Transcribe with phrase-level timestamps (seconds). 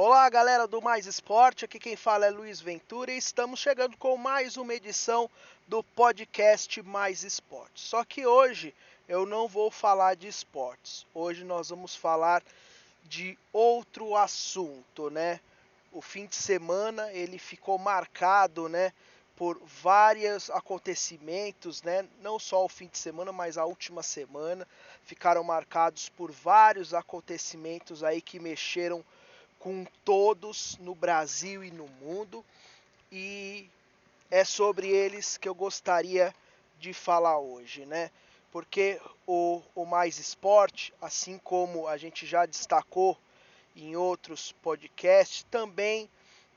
[0.00, 1.64] Olá, galera do Mais Esporte.
[1.64, 5.28] Aqui quem fala é Luiz Ventura e estamos chegando com mais uma edição
[5.66, 7.80] do podcast Mais Esporte.
[7.80, 8.72] Só que hoje
[9.08, 11.04] eu não vou falar de esportes.
[11.12, 12.44] Hoje nós vamos falar
[13.06, 15.40] de outro assunto, né?
[15.90, 18.92] O fim de semana ele ficou marcado, né,
[19.34, 22.06] por vários acontecimentos, né?
[22.22, 24.64] Não só o fim de semana, mas a última semana
[25.02, 29.04] ficaram marcados por vários acontecimentos aí que mexeram
[29.68, 32.42] com todos no Brasil e no mundo
[33.12, 33.68] e
[34.30, 36.34] é sobre eles que eu gostaria
[36.80, 38.10] de falar hoje, né?
[38.50, 43.18] Porque o, o Mais Esporte, assim como a gente já destacou
[43.76, 46.08] em outros podcasts, também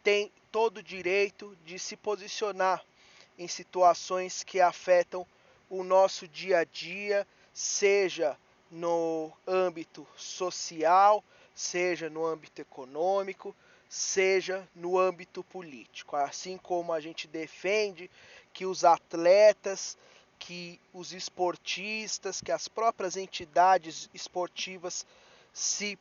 [0.02, 2.82] tem todo o direito de se posicionar
[3.38, 5.28] em situações que afetam
[5.70, 8.38] o nosso dia a dia, seja
[8.72, 11.22] no âmbito social,
[11.56, 13.56] seja no âmbito econômico,
[13.88, 16.16] seja no âmbito político.
[16.16, 18.10] Assim como a gente defende
[18.54, 19.98] que os atletas,
[20.40, 25.06] que os esportistas, que as próprias entidades esportivas
[25.54, 26.00] se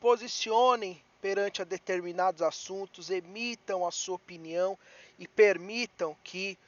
[0.00, 4.78] posicionem perante a determinados assuntos, emitam a sua opinião
[5.18, 6.58] e permitam que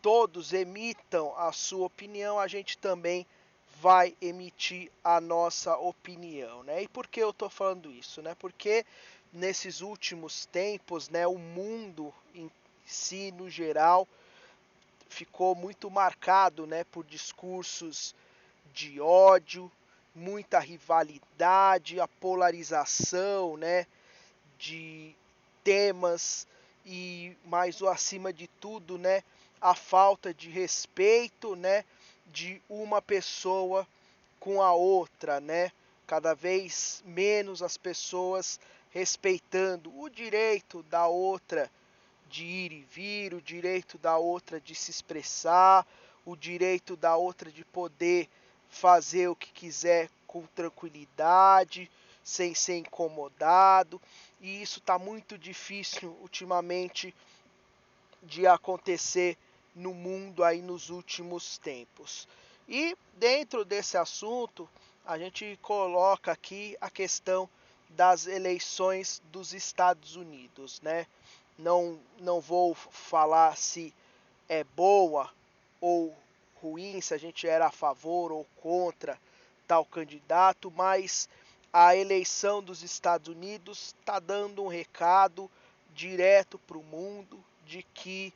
[0.00, 3.26] todos emitam a sua opinião, a gente também
[3.84, 6.84] vai emitir a nossa opinião, né?
[6.84, 8.34] E por que eu estou falando isso, né?
[8.34, 8.82] Porque
[9.30, 12.50] nesses últimos tempos, né, o mundo em
[12.86, 14.08] si, no geral,
[15.10, 18.14] ficou muito marcado, né, por discursos
[18.72, 19.70] de ódio,
[20.14, 23.86] muita rivalidade, a polarização, né,
[24.58, 25.14] de
[25.62, 26.46] temas
[26.86, 29.22] e mais acima de tudo, né,
[29.60, 31.84] a falta de respeito, né,
[32.26, 33.86] de uma pessoa
[34.40, 35.70] com a outra, né?
[36.06, 41.70] Cada vez menos as pessoas respeitando o direito da outra
[42.28, 45.86] de ir e vir, o direito da outra de se expressar,
[46.24, 48.28] o direito da outra de poder
[48.68, 51.90] fazer o que quiser com tranquilidade,
[52.22, 54.00] sem ser incomodado.
[54.40, 57.14] E isso está muito difícil ultimamente
[58.22, 59.36] de acontecer
[59.74, 62.28] no mundo aí nos últimos tempos.
[62.68, 64.68] E dentro desse assunto,
[65.04, 67.48] a gente coloca aqui a questão
[67.90, 71.06] das eleições dos Estados Unidos, né?
[71.58, 73.94] Não, não vou falar se
[74.48, 75.30] é boa
[75.80, 76.16] ou
[76.60, 79.18] ruim, se a gente era a favor ou contra
[79.66, 81.28] tal candidato, mas
[81.72, 85.50] a eleição dos Estados Unidos está dando um recado
[85.94, 88.32] direto para o mundo de que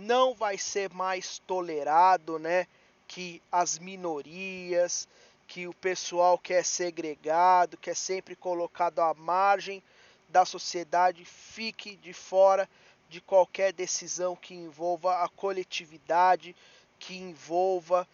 [0.00, 2.66] não vai ser mais tolerado, né,
[3.06, 5.06] que as minorias,
[5.46, 9.82] que o pessoal que é segregado, que é sempre colocado à margem
[10.28, 12.68] da sociedade, fique de fora
[13.10, 16.56] de qualquer decisão que envolva a coletividade,
[16.98, 18.08] que envolva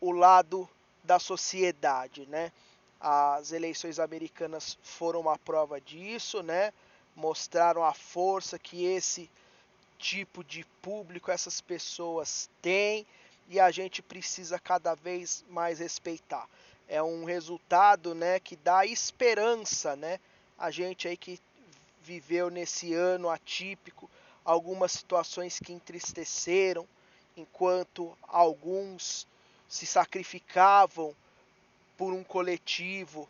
[0.00, 0.68] o lado
[1.04, 2.52] da sociedade, né?
[3.00, 6.72] As eleições americanas foram uma prova disso, né?
[7.16, 9.30] Mostraram a força que esse
[10.00, 13.06] tipo de público essas pessoas têm
[13.48, 16.48] e a gente precisa cada vez mais respeitar.
[16.88, 20.18] É um resultado, né, que dá esperança, né?
[20.58, 21.38] A gente aí que
[22.02, 24.10] viveu nesse ano atípico
[24.44, 26.88] algumas situações que entristeceram,
[27.36, 29.26] enquanto alguns
[29.68, 31.14] se sacrificavam
[31.96, 33.28] por um coletivo,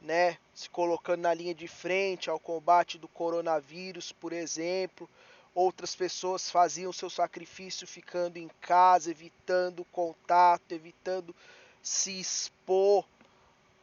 [0.00, 5.08] né, se colocando na linha de frente ao combate do coronavírus, por exemplo,
[5.54, 11.34] Outras pessoas faziam seu sacrifício ficando em casa, evitando contato, evitando
[11.80, 13.06] se expor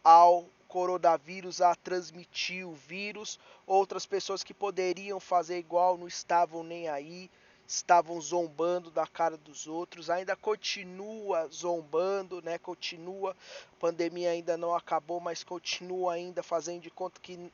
[0.04, 3.40] ao coronavírus a transmitir o vírus.
[3.66, 7.30] Outras pessoas que poderiam fazer igual não estavam nem aí,
[7.68, 10.09] estavam zombando da cara dos outros.
[10.09, 12.58] Ainda continua zombando, né?
[12.58, 17.52] Continua, a pandemia ainda não acabou, mas continua ainda fazendo de conta que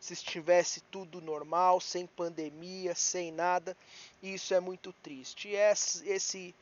[0.00, 3.76] se estivesse tudo normal, sem pandemia, sem nada.
[4.22, 5.48] Isso é muito triste.
[5.48, 6.54] E esse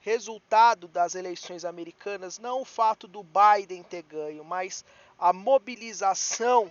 [0.00, 4.84] resultado das eleições americanas, não o fato do Biden ter ganho, mas
[5.18, 6.70] a mobilização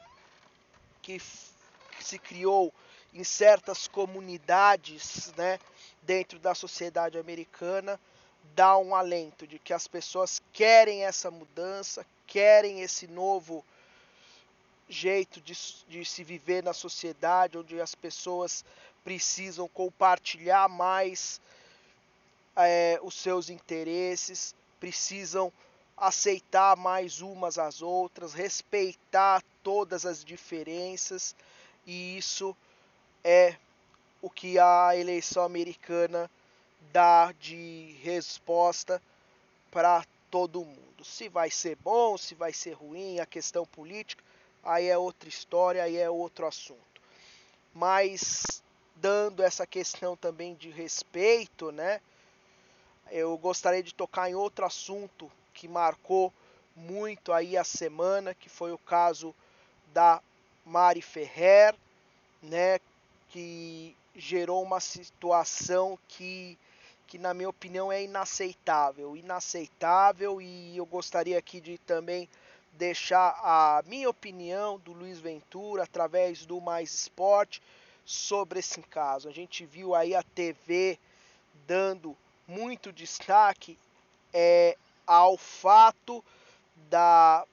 [1.01, 1.19] que
[1.99, 2.73] se criou
[3.13, 5.59] em certas comunidades, né,
[6.01, 7.99] dentro da sociedade americana,
[8.55, 13.63] dá um alento de que as pessoas querem essa mudança, querem esse novo
[14.87, 15.53] jeito de,
[15.87, 18.63] de se viver na sociedade, onde as pessoas
[19.03, 21.41] precisam compartilhar mais
[22.55, 25.51] é, os seus interesses, precisam
[25.97, 31.35] aceitar mais umas às outras, respeitar todas as diferenças,
[31.85, 32.55] e isso
[33.23, 33.55] é
[34.21, 36.29] o que a eleição americana
[36.91, 39.01] dá de resposta
[39.71, 41.03] para todo mundo.
[41.03, 44.23] Se vai ser bom, se vai ser ruim, a questão política,
[44.63, 47.01] aí é outra história, aí é outro assunto.
[47.73, 48.63] Mas
[48.95, 51.99] dando essa questão também de respeito, né?
[53.11, 56.33] Eu gostaria de tocar em outro assunto que marcou
[56.75, 59.35] muito aí a semana, que foi o caso
[59.93, 60.21] da
[60.65, 61.75] Mari Ferrer,
[62.41, 62.79] né,
[63.29, 66.57] que gerou uma situação que,
[67.07, 72.27] que na minha opinião é inaceitável, inaceitável e eu gostaria aqui de também
[72.73, 77.61] deixar a minha opinião do Luiz Ventura através do Mais Esporte
[78.05, 79.29] sobre esse caso.
[79.29, 80.99] A gente viu aí a TV
[81.67, 82.17] dando
[82.47, 83.77] muito destaque
[84.33, 86.23] é, ao fato
[86.89, 87.45] da,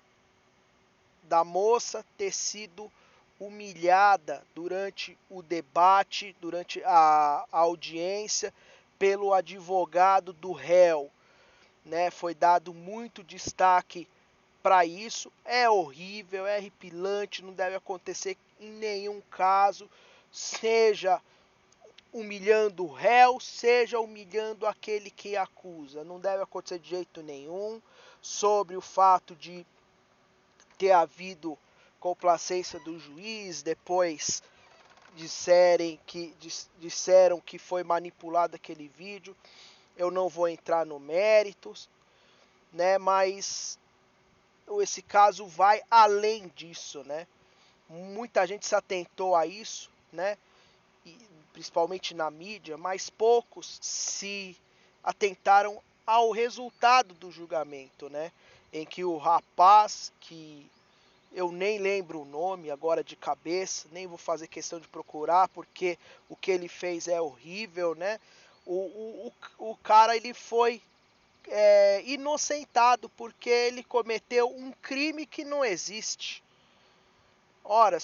[1.25, 2.91] da moça ter sido
[3.39, 8.53] humilhada durante o debate, durante a, a audiência,
[8.99, 11.11] pelo advogado do réu.
[11.85, 12.11] Né?
[12.11, 14.07] Foi dado muito destaque
[14.63, 15.33] para isso.
[15.45, 19.89] É horrível, é arrepilante, não deve acontecer em nenhum caso,
[20.31, 21.21] seja
[22.13, 26.05] humilhando o réu, seja humilhando aquele que acusa.
[26.05, 27.81] Não deve acontecer de jeito nenhum.
[28.21, 29.65] Sobre o fato de
[30.77, 31.57] ter havido
[31.99, 34.43] complacência do juiz, depois
[35.15, 36.35] disserem que
[36.79, 39.37] disseram que foi manipulado aquele vídeo.
[39.97, 41.89] Eu não vou entrar no méritos,
[42.73, 42.99] né?
[42.99, 43.79] Mas
[44.83, 47.27] esse caso vai além disso, né?
[47.89, 50.37] Muita gente se atentou a isso, né?
[51.53, 54.57] principalmente na mídia, mas poucos se
[55.03, 58.33] atentaram ao resultado do julgamento, né?
[58.73, 60.67] Em que o rapaz, que
[61.33, 65.99] eu nem lembro o nome agora de cabeça, nem vou fazer questão de procurar, porque
[66.29, 68.19] o que ele fez é horrível, né?
[68.65, 70.81] O, o, o, o cara ele foi
[71.49, 76.43] é, inocentado porque ele cometeu um crime que não existe.
[77.65, 77.99] Ora,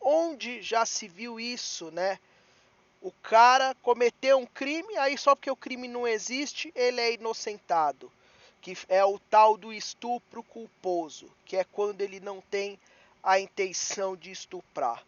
[0.00, 2.18] onde já se viu isso, né?
[3.00, 8.10] O cara cometeu um crime, aí só porque o crime não existe, ele é inocentado.
[8.60, 12.78] Que é o tal do estupro culposo, que é quando ele não tem
[13.22, 15.04] a intenção de estuprar.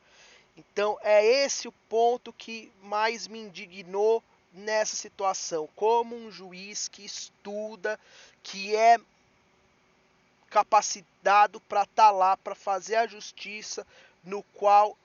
[0.57, 4.23] Então é esse o ponto que mais me indignou
[4.59, 5.69] nessa situação.
[5.75, 7.99] Como um juiz que estuda,
[8.43, 8.99] que é
[10.51, 13.87] capacitado para estar tá lá, para fazer a justiça,
[14.25, 14.97] no qual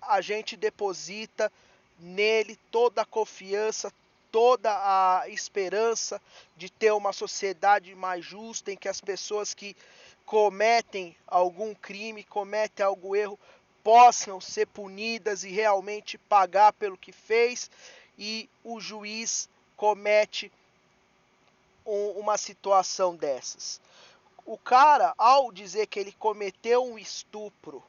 [0.00, 1.52] a gente deposita
[1.98, 3.92] nele toda a confiança,
[4.30, 6.20] toda a esperança
[6.56, 9.76] de ter uma sociedade mais justa em que as pessoas que
[10.24, 13.38] cometem algum crime, cometem algum erro,
[13.82, 17.70] possam ser punidas e realmente pagar pelo que fez
[18.18, 20.52] e o juiz comete
[21.86, 23.80] um, uma situação dessas.
[24.44, 27.82] O cara, ao dizer que ele cometeu um estupro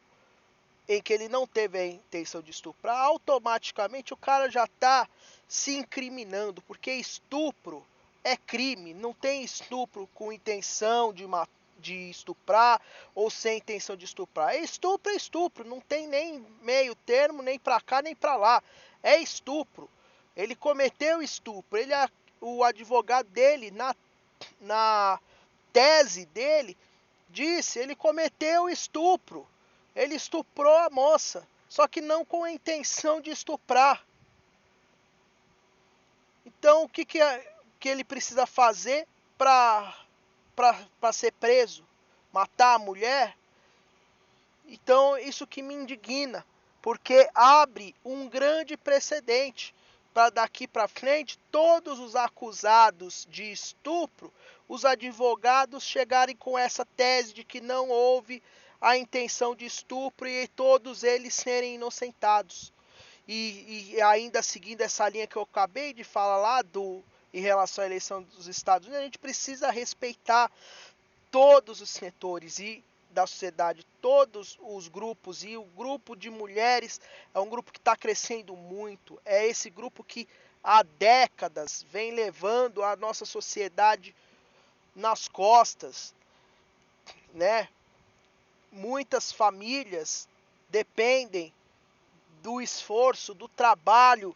[0.88, 5.08] em que ele não teve a intenção de estuprar, automaticamente o cara já está
[5.48, 7.86] se incriminando, porque estupro
[8.24, 11.26] é crime, não tem estupro com intenção de,
[11.80, 12.82] de estuprar
[13.16, 14.54] ou sem intenção de estuprar.
[14.54, 18.64] É estupro é estupro, não tem nem meio termo, nem para cá nem para lá.
[19.02, 19.90] É estupro.
[20.36, 21.78] Ele cometeu estupro.
[21.78, 21.94] Ele
[22.40, 23.96] o advogado dele na
[24.60, 25.20] na
[25.72, 26.78] tese dele
[27.30, 29.48] disse, ele cometeu estupro.
[29.96, 34.06] Ele estuprou a moça, só que não com a intenção de estuprar.
[36.46, 39.08] Então, o que, que, é, que ele precisa fazer
[39.38, 39.94] para
[41.14, 41.86] ser preso?
[42.32, 43.38] Matar a mulher?
[44.68, 46.46] Então, isso que me indigna,
[46.82, 49.76] porque abre um grande precedente
[50.14, 54.32] para daqui para frente todos os acusados de estupro,
[54.68, 58.42] os advogados chegarem com essa tese de que não houve
[58.80, 62.74] a intenção de estupro e todos eles serem inocentados.
[63.28, 67.04] E, e, ainda seguindo essa linha que eu acabei de falar lá do
[67.34, 70.52] em relação à eleição dos Estados Unidos, a gente precisa respeitar
[71.30, 77.00] todos os setores e da sociedade, todos os grupos e o grupo de mulheres
[77.34, 79.20] é um grupo que está crescendo muito.
[79.26, 80.28] É esse grupo que
[80.64, 84.16] há décadas vem levando a nossa sociedade
[84.96, 86.14] nas costas,
[87.34, 87.68] né?
[88.72, 90.28] muitas famílias
[90.70, 91.54] dependem
[92.42, 94.36] do esforço, do trabalho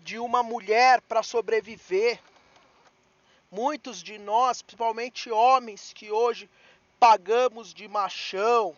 [0.00, 2.20] de uma mulher para sobreviver.
[3.50, 6.50] Muitos de nós, principalmente homens que hoje
[7.04, 8.74] pagamos de machão,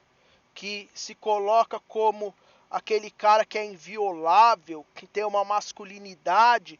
[0.53, 2.35] que se coloca como
[2.69, 6.77] aquele cara que é inviolável, que tem uma masculinidade,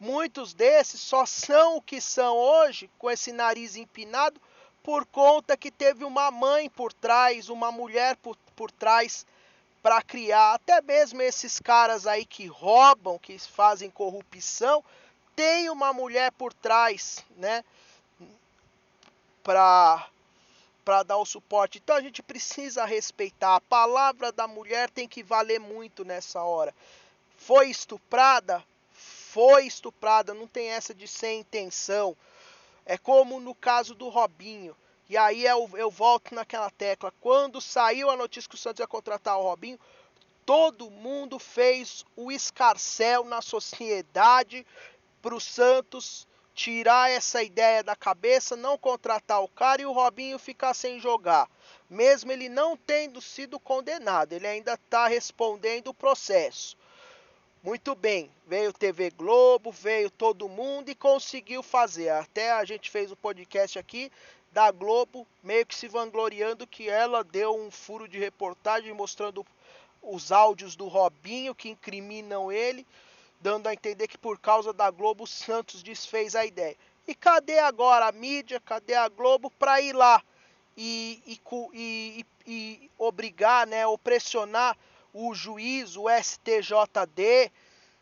[0.00, 4.40] muitos desses só são o que são hoje, com esse nariz empinado,
[4.82, 9.24] por conta que teve uma mãe por trás, uma mulher por, por trás
[9.80, 10.54] para criar.
[10.54, 14.82] Até mesmo esses caras aí que roubam, que fazem corrupção,
[15.36, 17.64] tem uma mulher por trás, né?
[19.44, 20.08] Para
[20.88, 21.76] para dar o suporte.
[21.76, 23.56] Então a gente precisa respeitar.
[23.56, 26.74] A palavra da mulher tem que valer muito nessa hora.
[27.36, 28.64] Foi estuprada?
[28.94, 32.16] Foi estuprada, não tem essa de sem intenção.
[32.86, 34.74] É como no caso do Robinho.
[35.10, 37.12] E aí eu, eu volto naquela tecla.
[37.20, 39.78] Quando saiu a notícia que o Santos ia contratar o Robinho,
[40.46, 44.66] todo mundo fez o escarcel na sociedade
[45.20, 46.26] para o Santos
[46.58, 51.48] tirar essa ideia da cabeça, não contratar o cara e o Robinho ficar sem jogar.
[51.88, 56.76] Mesmo ele não tendo sido condenado, ele ainda está respondendo o processo.
[57.62, 62.08] Muito bem, veio TV Globo, veio todo mundo e conseguiu fazer.
[62.08, 64.10] Até a gente fez o podcast aqui
[64.50, 69.46] da Globo, meio que se vangloriando que ela deu um furo de reportagem mostrando
[70.02, 72.84] os áudios do Robinho que incriminam ele
[73.40, 76.76] dando a entender que por causa da Globo o Santos desfez a ideia.
[77.06, 80.22] E cadê agora a mídia, cadê a Globo para ir lá
[80.76, 81.40] e, e,
[81.74, 84.76] e, e, obrigar, né, ou pressionar
[85.12, 87.50] o juiz, o STJD,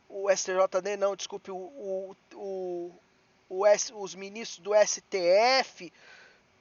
[0.09, 2.93] o STJD não, desculpe, o, o, o,
[3.49, 5.93] o S, os ministros do STF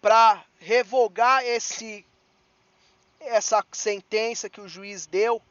[0.01, 2.05] para revogar esse
[3.20, 5.41] essa sentença que o juiz deu,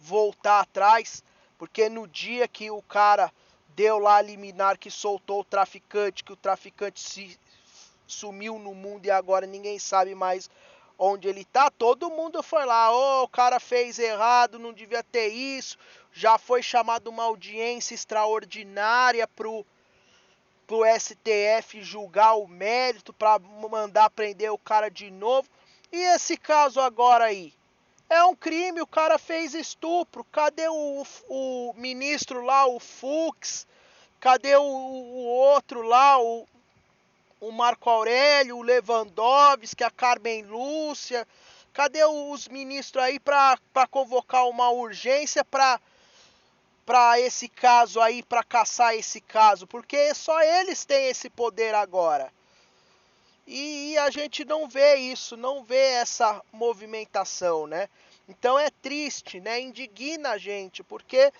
[0.00, 1.22] voltar atrás
[1.58, 3.32] porque no dia que o cara
[3.74, 7.38] deu lá a liminar que soltou o traficante, que o traficante se
[8.06, 10.48] sumiu no mundo e agora ninguém sabe mais
[10.98, 15.28] onde ele tá, todo mundo foi lá, oh, o cara fez errado, não devia ter
[15.28, 15.78] isso.
[16.12, 19.64] Já foi chamado uma audiência extraordinária pro
[20.66, 25.48] pro STF julgar o mérito para mandar prender o cara de novo.
[25.90, 27.54] E esse caso agora aí?
[28.10, 30.24] É um crime, o cara fez estupro.
[30.24, 33.66] Cadê o, o ministro lá, o Fux?
[34.18, 36.46] Cadê o, o outro lá, o,
[37.40, 41.28] o Marco Aurélio, o Lewandowski, a Carmen Lúcia?
[41.74, 43.58] Cadê os ministros aí para
[43.90, 45.80] convocar uma urgência para
[46.84, 49.66] para esse caso aí, para caçar esse caso?
[49.66, 52.32] Porque só eles têm esse poder agora.
[53.50, 57.88] E, a gente não vê isso, não vê essa movimentação, né?
[58.28, 59.58] Então é triste, né?
[59.58, 61.32] Indigna a gente, porque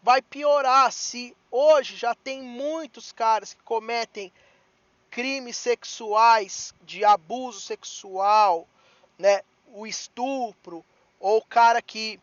[0.00, 4.32] vai piorar se hoje já tem muitos caras que cometem
[5.10, 8.64] crimes sexuais, de abuso sexual,
[9.18, 9.42] né?
[9.72, 10.84] O estupro,
[11.18, 12.20] ou o cara que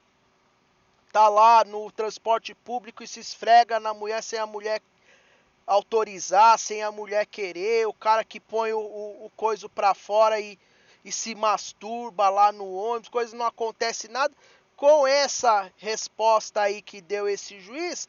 [1.12, 4.82] tá lá no transporte público e se esfrega na mulher sem a mulher
[5.66, 10.40] autorizar, sem a mulher querer, o cara que põe o, o, o coisa para fora
[10.40, 10.60] e,
[11.04, 14.34] e se masturba lá no ônibus, coisa não acontece nada.
[14.76, 18.08] Com essa resposta aí que deu esse juiz,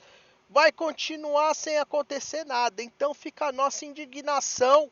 [0.50, 2.82] vai continuar sem acontecer nada.
[2.82, 4.90] Então fica a nossa indignação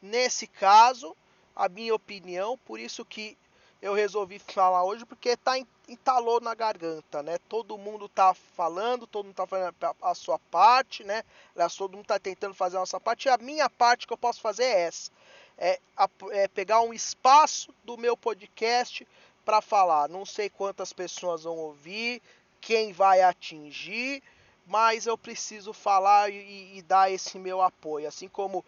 [0.00, 1.16] nesse caso,
[1.54, 3.36] a minha opinião, por isso que
[3.82, 5.58] eu resolvi falar hoje porque tá
[5.90, 7.36] entalou na garganta, né?
[7.48, 11.24] Todo mundo tá falando, todo mundo tá fazendo a sua parte, né?
[11.76, 13.26] Todo mundo tá tentando fazer a nossa parte.
[13.26, 15.10] E a minha parte que eu posso fazer é essa:
[15.58, 15.80] é,
[16.30, 19.06] é pegar um espaço do meu podcast
[19.44, 20.08] para falar.
[20.08, 22.22] Não sei quantas pessoas vão ouvir,
[22.60, 24.22] quem vai atingir,
[24.66, 28.64] mas eu preciso falar e, e dar esse meu apoio, assim como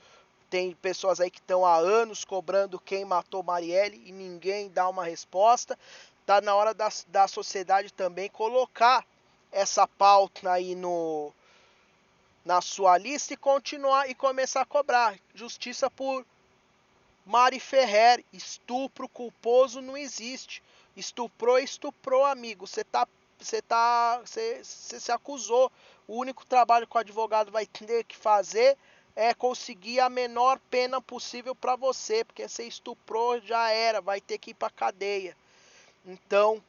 [0.52, 5.02] tem pessoas aí que estão há anos cobrando quem matou Marielle e ninguém dá uma
[5.02, 5.78] resposta.
[6.24, 9.04] Tá na hora da, da sociedade também colocar
[9.50, 11.32] essa pauta aí no
[12.44, 16.26] na sua lista e continuar e começar a cobrar justiça por
[17.24, 20.62] Mari Ferrer, estupro culposo não existe.
[20.96, 22.66] Estuprou, estuprou, amigo.
[22.66, 23.06] Você tá
[23.38, 25.70] você tá você, você se acusou.
[26.06, 28.76] O único trabalho que o advogado vai ter que fazer
[29.14, 34.38] é conseguir a menor pena possível para você, porque você estuprou já era, vai ter
[34.38, 35.36] que ir para cadeia.
[36.04, 36.62] Então,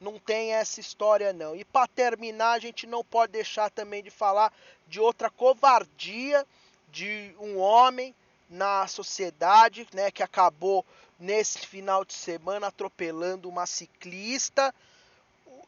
[0.00, 1.54] não tem essa história não.
[1.54, 4.52] E para terminar, a gente não pode deixar também de falar
[4.86, 6.46] de outra covardia
[6.90, 8.14] de um homem
[8.48, 10.84] na sociedade, né, que acabou
[11.18, 14.74] nesse final de semana atropelando uma ciclista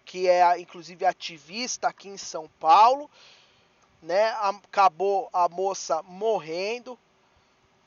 [0.05, 3.11] que é inclusive ativista aqui em São Paulo
[4.05, 4.29] né?
[4.41, 6.99] Acabou a moça morrendo,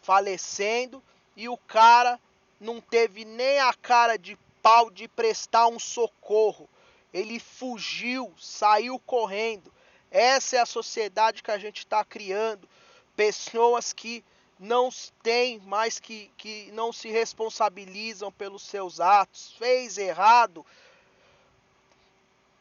[0.01, 1.01] falecendo,
[1.35, 2.19] e o cara
[2.59, 6.69] não teve nem a cara de pau de prestar um socorro.
[7.13, 9.71] Ele fugiu, saiu correndo.
[10.11, 12.67] Essa é a sociedade que a gente está criando.
[13.15, 14.23] Pessoas que
[14.59, 14.89] não
[15.21, 19.53] têm mais que, que não se responsabilizam pelos seus atos.
[19.57, 20.65] Fez errado,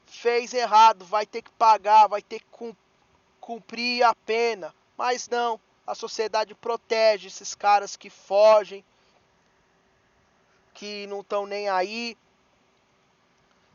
[0.07, 2.75] fez errado, vai ter que pagar, vai ter que
[3.41, 4.75] cumprir a pena.
[4.97, 8.85] Mas não, a sociedade protege esses caras que fogem,
[10.77, 12.17] que não estão nem aí.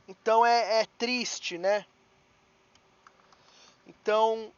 [0.08, 1.86] Então é, é triste, né?
[3.88, 4.52] Então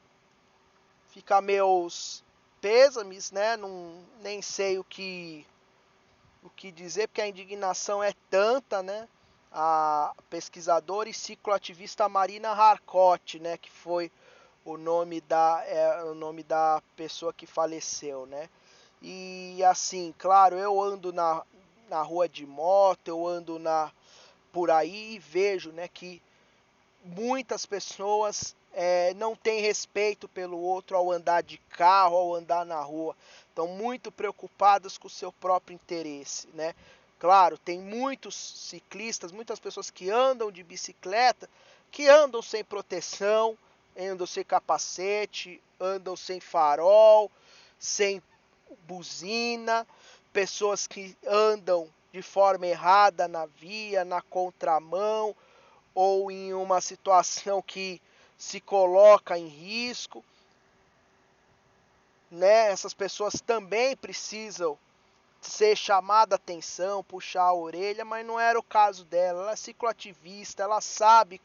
[1.09, 2.23] fica meus
[2.61, 3.55] pêsames, né?
[3.55, 5.47] Não, nem sei o que
[6.43, 9.07] o que dizer, porque a indignação é tanta, né?
[9.49, 13.57] A pesquisadora e cicloativista Marina Harcourt, né?
[13.57, 14.11] Que foi
[14.65, 18.49] o nome da é, o nome da pessoa que faleceu, né?
[19.01, 21.43] E assim, claro, eu ando na,
[21.93, 23.91] na rua de moto, eu ando na
[24.51, 26.21] por aí e vejo, né, que
[27.03, 32.79] muitas pessoas é, não têm respeito pelo outro ao andar de carro, ao andar na
[32.81, 33.15] rua.
[33.49, 36.73] Estão muito preocupadas com o seu próprio interesse, né?
[37.19, 41.49] Claro, tem muitos ciclistas, muitas pessoas que andam de bicicleta,
[41.91, 43.57] que andam sem proteção,
[43.97, 47.31] andam sem capacete, andam sem farol,
[47.79, 48.21] sem
[48.87, 49.85] buzina,
[50.33, 55.35] pessoas que andam de forma errada na via, na contramão
[55.93, 58.01] ou em uma situação que
[58.37, 60.23] se coloca em risco.
[62.29, 62.71] Né?
[62.71, 64.77] Essas pessoas também precisam
[65.39, 69.43] ser chamada atenção, puxar a orelha, mas não era o caso dela.
[69.43, 71.39] Ela é cicloativista, ela sabe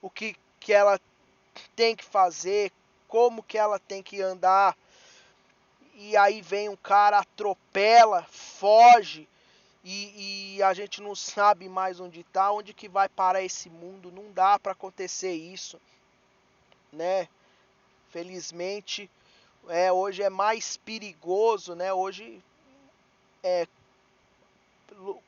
[0.00, 1.00] o que, que ela
[1.74, 2.72] tem que fazer,
[3.08, 4.76] como que ela tem que andar
[6.00, 9.28] e aí vem um cara, atropela, foge
[9.82, 14.12] e, e a gente não sabe mais onde está, onde que vai parar esse mundo.
[14.12, 15.80] Não dá para acontecer isso,
[16.92, 17.28] né?
[18.10, 19.10] Felizmente,
[19.68, 21.92] é, hoje é mais perigoso, né?
[21.92, 22.40] Hoje
[23.42, 23.66] é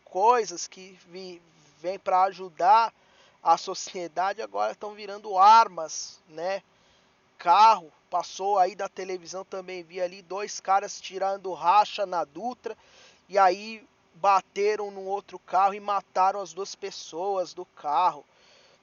[0.04, 1.42] coisas que vi,
[1.80, 2.94] vêm para ajudar
[3.42, 6.62] a sociedade agora estão virando armas, né?
[7.38, 12.76] Carro, passou aí da televisão também vi ali dois caras tirando racha na Dutra
[13.28, 18.24] e aí bateram num outro carro e mataram as duas pessoas do carro,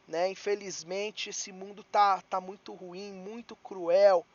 [0.08, 0.30] né?
[0.30, 4.26] Infelizmente esse mundo tá tá muito ruim, muito cruel.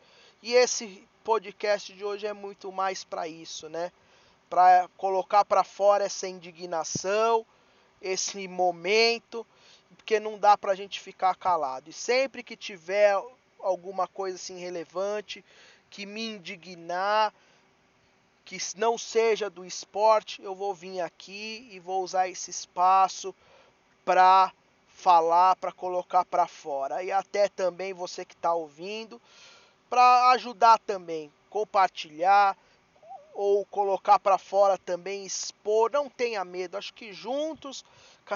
[0.42, 3.90] E esse podcast de hoje é muito mais para isso, né?
[4.50, 7.46] Para colocar para fora essa indignação,
[8.02, 9.46] esse momento,
[9.96, 11.88] porque não dá para a gente ficar calado.
[11.88, 13.16] E sempre que tiver
[13.62, 15.44] alguma coisa assim relevante
[15.88, 17.32] que me indignar,
[18.44, 23.34] que não seja do esporte, eu vou vir aqui e vou usar esse espaço
[24.04, 24.52] para
[24.88, 27.02] falar, para colocar para fora.
[27.02, 29.20] E até também você que está ouvindo,
[29.88, 32.56] para ajudar também, compartilhar
[33.34, 35.90] ou colocar para fora também, expor.
[35.92, 37.84] Não tenha medo, acho que juntos,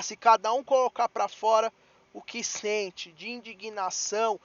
[0.03, 1.73] se cada um colocar para fora
[2.13, 4.41] o que sente de indignação,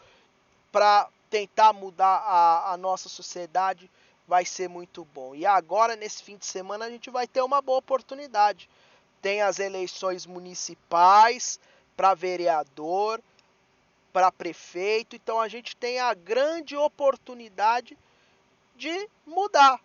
[0.71, 3.89] para tentar mudar a, a nossa sociedade
[4.27, 5.35] vai ser muito bom.
[5.35, 8.69] E agora, nesse fim de semana, a gente vai ter uma boa oportunidade.
[9.21, 11.59] Tem as eleições municipais
[11.95, 13.21] para vereador,
[14.11, 17.97] para prefeito, então a gente tem a grande oportunidade
[18.75, 19.79] de mudar,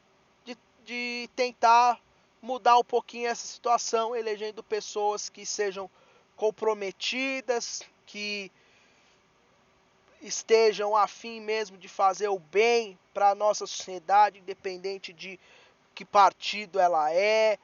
[0.44, 2.01] de, de tentar
[2.40, 5.90] mudar um pouquinho essa situação, elegendo pessoas que sejam
[6.37, 8.51] comprometidas, que
[10.27, 15.39] estejam afim mesmo de fazer o bem para a nossa sociedade, independente de
[15.95, 17.59] que partido ela é,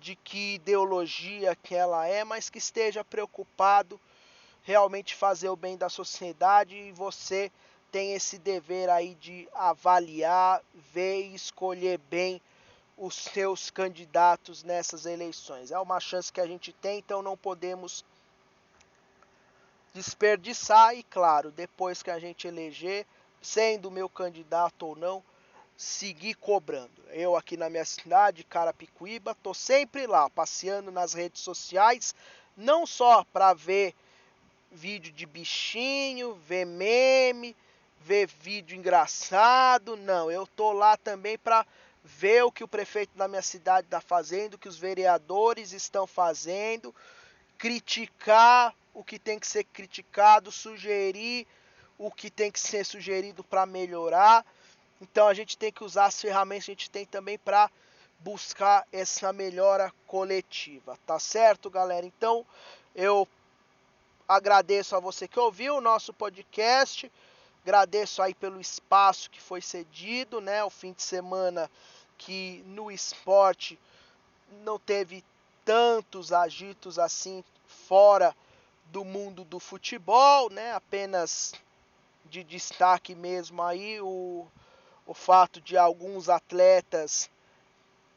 [0.00, 4.00] de que ideologia que ela é, mas que esteja preocupado
[4.62, 7.50] realmente fazer o bem da sociedade e você
[7.90, 12.40] tem esse dever aí de avaliar, ver e escolher bem
[12.96, 15.70] os seus candidatos nessas eleições.
[15.70, 18.04] É uma chance que a gente tem, então não podemos
[19.98, 23.04] desperdiçar e, claro, depois que a gente eleger,
[23.42, 25.24] sendo meu candidato ou não,
[25.76, 27.02] seguir cobrando.
[27.10, 32.14] Eu aqui na minha cidade, Carapicuíba, tô sempre lá, passeando nas redes sociais,
[32.56, 33.92] não só para ver
[34.70, 37.56] vídeo de bichinho, ver meme,
[38.00, 41.66] ver vídeo engraçado, não, eu tô lá também para
[42.04, 46.06] ver o que o prefeito da minha cidade está fazendo, o que os vereadores estão
[46.06, 46.94] fazendo,
[47.56, 51.46] criticar o que tem que ser criticado, sugerir
[51.98, 54.46] o que tem que ser sugerido para melhorar.
[55.00, 57.70] Então a gente tem que usar as ferramentas que a gente tem também para
[58.20, 62.04] buscar essa melhora coletiva, tá certo, galera?
[62.06, 62.44] Então
[62.94, 63.28] eu
[64.26, 67.10] agradeço a você que ouviu o nosso podcast,
[67.62, 70.64] agradeço aí pelo espaço que foi cedido, né?
[70.64, 71.70] O fim de semana
[72.16, 73.78] que no esporte
[74.64, 75.24] não teve
[75.64, 78.34] tantos agitos assim fora
[78.90, 80.72] do mundo do futebol, né?
[80.72, 81.54] Apenas
[82.24, 84.46] de destaque mesmo aí o,
[85.06, 87.30] o fato de alguns atletas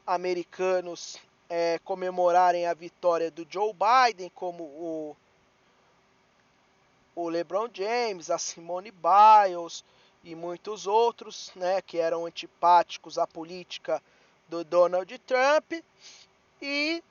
[0.06, 1.18] americanos
[1.50, 5.18] é, comemorarem a vitória do Joe Biden, como o,
[7.16, 9.84] o LeBron James, a Simone Biles
[10.24, 14.02] e muitos outros, né, que eram antipáticos à política
[14.48, 15.74] do Donald Trump.
[16.62, 17.04] E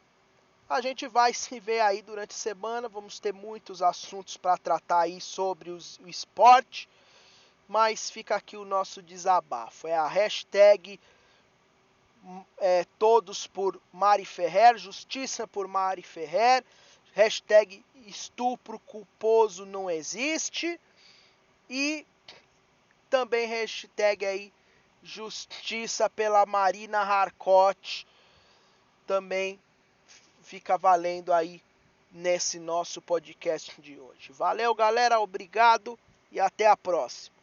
[0.71, 2.89] a gente vai se ver aí durante a semana.
[2.89, 6.89] Vamos ter muitos assuntos para tratar aí sobre os, o esporte.
[7.67, 9.89] Mas fica aqui o nosso desabafo.
[9.89, 11.01] É a hashtag
[12.59, 16.65] é, todos por Mari Ferrer, justiça por Mari Ferrer,
[17.15, 20.79] hashtag estupro culposo não existe
[21.69, 22.07] e
[23.09, 24.53] também hashtag aí
[25.03, 28.05] justiça pela Marina Harcourt
[29.07, 29.59] também
[30.51, 31.63] fica valendo aí
[32.11, 34.33] nesse nosso podcast de hoje.
[34.33, 35.97] Valeu, galera, obrigado
[36.33, 37.40] e até a próxima.